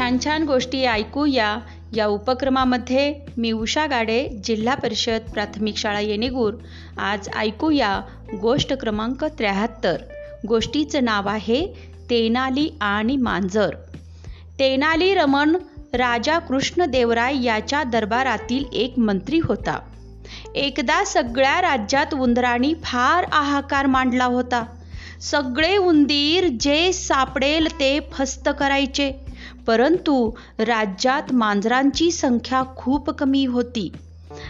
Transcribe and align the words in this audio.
छान 0.00 0.16
छान 0.24 0.42
गोष्टी 0.42 0.84
ऐकूया. 0.84 1.58
या 1.92 2.06
उपक्रमामध्ये 2.06 3.14
मी 3.36 3.52
उषा 3.52 3.86
गाडे 3.86 4.28
जिल्हा 4.44 4.74
परिषद 4.74 5.30
प्राथमिक 5.30 5.76
शाळा 5.76 6.00
येणेगूर. 6.00 6.54
आज 6.98 7.28
ऐकूया 7.36 8.00
गोष्ट 8.40 8.72
क्रमांक 8.72 9.24
त्र्याहत्तर. 9.24 9.96
गोष्टीचं 10.48 11.04
नाव 11.04 11.28
आहे 11.28 11.66
तेनाली 12.10 12.70
आणि 12.80 13.16
मांजर. 13.16 13.70
तेनाली 14.58 15.14
रमण 15.14 15.56
राजा 15.92 16.38
कृष्णदेवराय 16.38 17.44
याच्या 17.44 17.82
दरबारातील 17.82 18.64
एक 18.72 18.98
मंत्री 18.98 19.38
होता. 19.38 19.80
एकदा 20.54 21.04
सगळ्या 21.04 21.60
राज्यात 21.60 22.14
उंदरांनी 22.14 22.74
फार 22.84 23.24
हाहाकार 23.32 23.86
मांडला 23.86 24.24
होता. 24.24 24.64
सगळे 25.20 25.76
उंदीर 25.76 26.46
जे 26.60 26.92
सापडेल 26.92 27.68
ते 27.80 28.00
फस्त 28.12 28.48
करायचे. 28.58 29.29
परंतु 29.66 30.30
राज्यात 30.58 31.32
मांजरांची 31.32 32.10
संख्या 32.10 32.62
खूप 32.76 33.10
कमी 33.10 33.46
होती. 33.46 33.92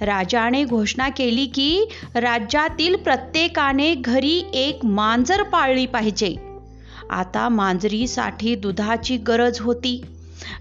राजाने 0.00 0.64
घोषणा 0.64 1.08
केली 1.08 1.46
की 1.46 1.88
राज्यातील 2.14 2.96
प्रत्येकाने 2.96 3.94
घरी 3.94 4.44
एक 4.54 4.84
मांजर 4.84 5.42
पाळली 5.42 5.86
पाहिजे. 5.86 6.36
आता 7.10 7.48
मांजरीसाठी 7.48 8.54
दुधाची 8.54 9.16
गरज 9.16 9.60
होती. 9.60 10.04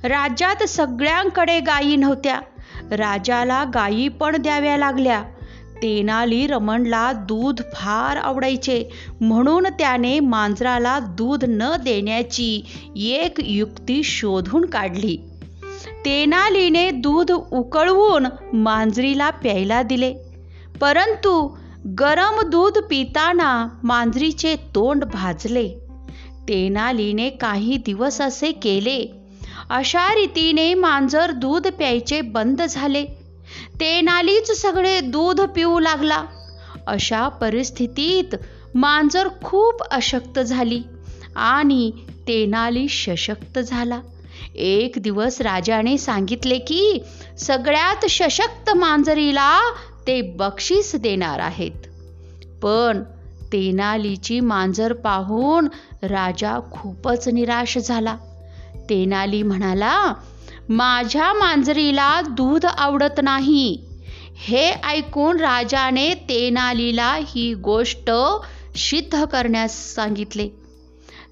राज्यात 0.04 0.64
सगळ्यांकडे 0.64 1.59
गायी 1.59 1.95
नव्हत्या. 1.95 2.39
राजाला 2.92 3.64
गायी 3.64 4.08
पण 4.08 4.42
द्याव्या 4.42 4.78
लागल्या. 4.78 5.23
तेनाली 5.81 6.48
रमणला 6.48 7.12
दूध 7.12 7.62
फार 7.73 8.17
आवडायचे. 8.17 8.89
म्हणून 9.22 9.67
त्याने 9.80 10.20
मांजराला 10.20 10.99
दूध 10.99 11.45
न 11.48 11.76
देण्याची 11.76 12.62
एक 12.95 13.34
युक्ती 13.39 14.03
शोधून 14.03 14.66
काढली. 14.66 15.17
तेनालीने 16.06 16.91
दूध 16.91 17.31
उकळवून 17.31 18.28
मांजरीला 18.53 19.30
प्यायला 19.30 19.81
दिले. 19.81 20.14
परंतु 20.81 21.58
गरम 22.00 22.41
दूध 22.41 22.78
पिताना 22.78 23.67
मांजरीचे 23.84 24.56
तोंड 24.56 25.03
भाजले. 25.03 25.69
तेनालीने 26.47 27.30
काही 27.30 27.78
दिवस 27.78 28.22
असे 28.22 28.52
केले. 28.52 29.11
अशा 29.69 30.13
रीतीने 30.13 30.73
मांजर 30.73 31.31
दूध 31.31 31.67
प्यायचे 31.67 32.22
बंद 32.22 32.61
झाले. 32.61 33.20
तेनालीच 33.80 34.52
सगळे 34.52 34.99
दूध 35.02 35.41
पिऊ 35.41 35.80
लागला. 35.80 36.25
अशा 36.88 37.27
परिस्थितीत 37.27 38.35
मांजर 38.75 39.27
खूप 39.44 39.83
अशक्त 39.83 40.39
झाली 40.39 40.81
आणि 41.35 41.91
तेनाली 42.27 42.88
सशक्त 42.89 43.59
झाला. 43.59 44.02
एक 44.55 44.94
दिवस 44.97 45.41
राजाने 45.41 45.97
सांगितले 45.97 46.57
की 46.57 47.03
सगळ्यात 47.39 48.05
सशक्त 48.05 48.69
मांजरीला 48.69 49.73
ते 50.07 50.22
बक्षीस 50.22 50.95
देणार 50.95 51.39
आहेत. 51.39 51.88
पण 52.63 53.03
तेनालीची 53.53 54.39
मांजर 54.39 54.94
पाहून 54.94 55.67
राजा 56.02 56.59
खूपच 56.72 57.27
निराश 57.27 57.77
झाला. 57.77 58.17
तेनाली 58.89 59.44
म्हणाला 59.44 60.13
माझ्या 60.72 61.33
मांजरीला 61.33 62.22
दूध 62.22 62.66
आवडत 62.66 63.19
नाही. 63.23 63.83
हे 64.47 64.72
ऐकून 64.72 65.38
राजाने 65.38 66.13
तेनालीला 66.13 67.13
ही 67.13 67.53
गोष्ट 67.53 68.11
सिद्ध 68.75 69.25
करण्यास 69.25 69.95
सांगितले. 69.95 70.47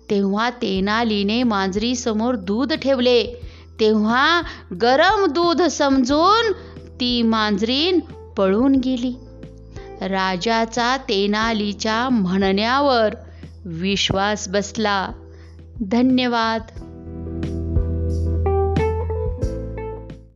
तेव्हा 0.09 0.49
तेनालीने 0.49 1.43
मांजरीसमोर 1.43 2.35
दूध 2.35 2.73
ठेवले. 2.73 3.25
तेव्हा 3.79 4.41
गरम 4.81 5.25
दूध 5.25 5.61
समजून 5.61 6.51
ती 6.99 7.21
मांजरीन 7.21 7.99
पळून 8.37 8.75
गेली. 8.75 9.13
राजाचा 10.01 10.97
तेनालीच्या 10.97 12.09
म्हणण्यावर 12.09 13.15
विश्वास 13.65 14.49
बसला. 14.49 15.09
धन्यवाद. 15.81 16.61